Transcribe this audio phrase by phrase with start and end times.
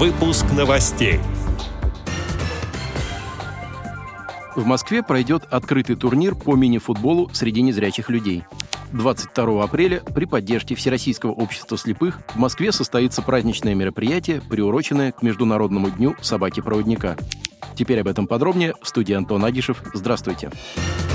[0.00, 1.20] Выпуск новостей.
[4.56, 8.44] В Москве пройдет открытый турнир по мини-футболу среди незрячих людей.
[8.92, 15.90] 22 апреля при поддержке Всероссийского общества слепых в Москве состоится праздничное мероприятие, приуроченное к Международному
[15.90, 17.18] дню собаки-проводника.
[17.74, 19.82] Теперь об этом подробнее в студии Антон Агишев.
[19.92, 20.48] Здравствуйте.
[20.48, 21.09] Здравствуйте.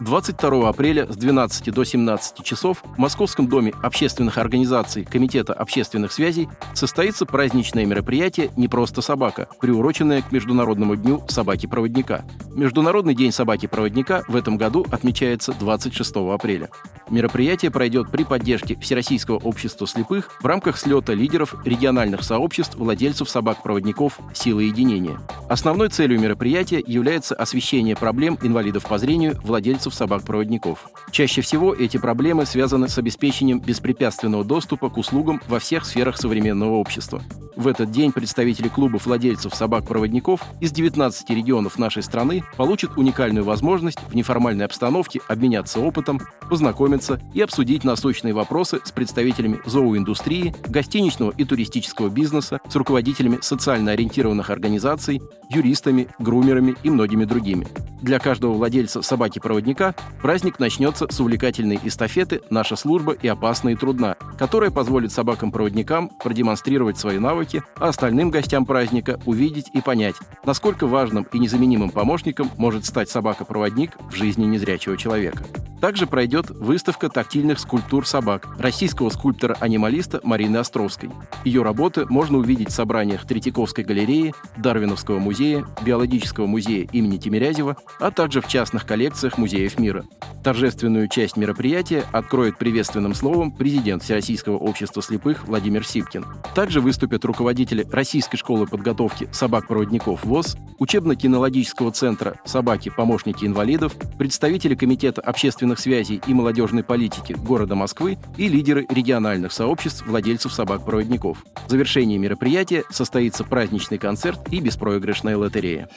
[0.00, 6.48] 22 апреля с 12 до 17 часов в Московском доме общественных организаций Комитета общественных связей
[6.74, 12.24] состоится праздничное мероприятие «Не просто собака», приуроченное к Международному дню собаки-проводника.
[12.54, 16.70] Международный день собаки-проводника в этом году отмечается 26 апреля.
[17.08, 24.18] Мероприятие пройдет при поддержке Всероссийского общества слепых в рамках слета лидеров региональных сообществ владельцев собак-проводников
[24.32, 25.18] «Силы единения».
[25.48, 30.88] Основной целью мероприятия является освещение проблем инвалидов по зрению владельцев собак-проводников.
[31.10, 36.76] Чаще всего эти проблемы связаны с обеспечением беспрепятственного доступа к услугам во всех сферах современного
[36.76, 37.22] общества.
[37.56, 43.98] В этот день представители клубов владельцев собак-проводников из 19 регионов нашей страны получат уникальную возможность
[44.08, 51.44] в неформальной обстановке обменяться опытом, познакомиться и обсудить насущные вопросы с представителями зооиндустрии, гостиничного и
[51.44, 57.68] туристического бизнеса, с руководителями социально ориентированных организаций, юристами, грумерами и многими другими.
[58.02, 64.16] Для каждого владельца собаки-проводника праздник начнется с увлекательной эстафеты «Наша служба и опасна и трудна»,
[64.38, 67.43] которая позволит собакам-проводникам продемонстрировать свои навыки,
[67.76, 73.92] а остальным гостям праздника увидеть и понять, насколько важным и незаменимым помощником может стать собака-проводник
[74.10, 75.44] в жизни незрячего человека.
[75.84, 81.10] Также пройдет выставка тактильных скульптур собак российского скульптора-анималиста Марины Островской.
[81.44, 88.10] Ее работы можно увидеть в собраниях Третьяковской галереи, Дарвиновского музея, Биологического музея имени Тимирязева, а
[88.10, 90.06] также в частных коллекциях музеев мира.
[90.42, 96.24] Торжественную часть мероприятия откроет приветственным словом президент Всероссийского общества слепых Владимир Сипкин.
[96.54, 105.73] Также выступят руководители Российской школы подготовки собак-проводников ВОЗ, учебно-кинологического центра «Собаки-помощники инвалидов», представители Комитета общественных
[105.78, 111.44] связей и молодежной политики города Москвы и лидеры региональных сообществ владельцев собак-проводников.
[111.66, 115.88] В завершении мероприятия состоится праздничный концерт и беспроигрышная лотерея.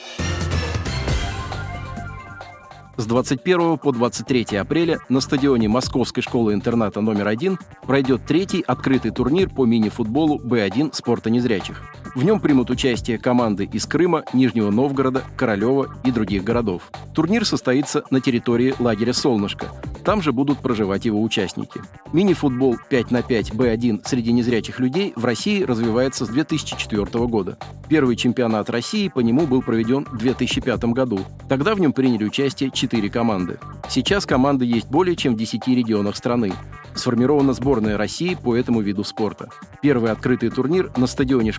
[2.97, 9.49] С 21 по 23 апреля на стадионе Московской школы-интерната номер один пройдет третий открытый турнир
[9.49, 11.83] по мини-футболу Б1 спорта незрячих.
[12.17, 16.91] В нем примут участие команды из Крыма, Нижнего Новгорода, Королева и других городов.
[17.13, 19.67] Турнир состоится на территории лагеря «Солнышко»,
[20.07, 21.81] там же будут проживать его участники.
[22.13, 27.57] Мини-футбол 5 на 5 Б1 среди незрячих людей в России развивается с 2004 года.
[27.89, 31.19] Первый чемпионат России по нему был проведен в 2005 году.
[31.49, 33.59] Тогда в нем приняли участие 4 команды.
[33.89, 36.53] Сейчас команды есть более чем в 10 регионах страны.
[36.95, 39.49] Сформирована сборная России по этому виду спорта.
[39.81, 41.51] Первый открытый турнир на стадионе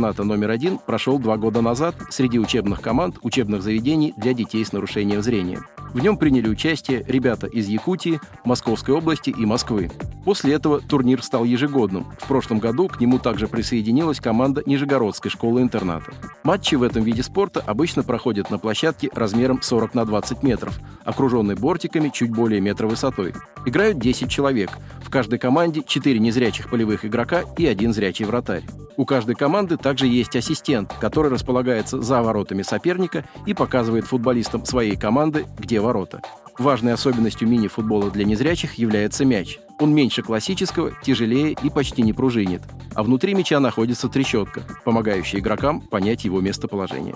[0.00, 4.72] школы-интерната номер один прошел два года назад среди учебных команд учебных заведений для детей с
[4.72, 5.60] нарушением зрения.
[5.92, 9.90] В нем приняли участие ребята из Якутии, Московской области и Москвы.
[10.24, 12.06] После этого турнир стал ежегодным.
[12.18, 16.12] В прошлом году к нему также присоединилась команда Нижегородской школы-интерната.
[16.44, 21.56] Матчи в этом виде спорта обычно проходят на площадке размером 40 на 20 метров, окруженной
[21.56, 23.34] бортиками чуть более метра высотой.
[23.66, 24.70] Играют 10 человек.
[25.02, 28.62] В каждой команде 4 незрячих полевых игрока и один зрячий вратарь.
[29.00, 34.94] У каждой команды также есть ассистент, который располагается за воротами соперника и показывает футболистам своей
[34.94, 36.20] команды, где ворота.
[36.58, 39.58] Важной особенностью мини-футбола для незрячих является мяч.
[39.78, 42.60] Он меньше классического, тяжелее и почти не пружинит.
[42.94, 47.14] А внутри мяча находится трещотка, помогающая игрокам понять его местоположение.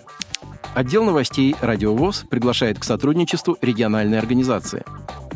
[0.75, 4.85] Отдел новостей «Радиовоз» приглашает к сотрудничеству региональной организации.